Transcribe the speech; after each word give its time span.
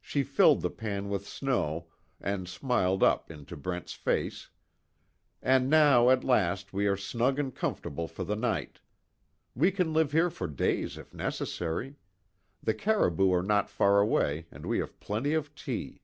She 0.00 0.22
filled 0.22 0.60
the 0.60 0.70
pan 0.70 1.08
with 1.08 1.26
snow, 1.26 1.88
and 2.20 2.46
smiled 2.46 3.02
up 3.02 3.32
into 3.32 3.56
Brent's 3.56 3.94
face: 3.94 4.48
"And, 5.42 5.68
now, 5.68 6.08
at 6.08 6.22
last, 6.22 6.72
we 6.72 6.86
are 6.86 6.96
snug 6.96 7.40
and 7.40 7.52
comfortable 7.52 8.06
for 8.06 8.22
the 8.22 8.36
night. 8.36 8.78
We 9.56 9.72
can 9.72 9.92
live 9.92 10.12
here 10.12 10.30
for 10.30 10.46
days 10.46 10.96
if 10.96 11.12
necessary. 11.12 11.96
The 12.62 12.74
caribou 12.74 13.32
are 13.32 13.42
not 13.42 13.68
far 13.68 13.98
away, 13.98 14.46
and 14.52 14.64
we 14.66 14.78
have 14.78 15.00
plenty 15.00 15.34
of 15.34 15.52
tea." 15.56 16.00